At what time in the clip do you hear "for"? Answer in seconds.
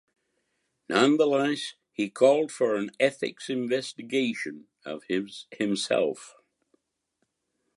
2.51-2.73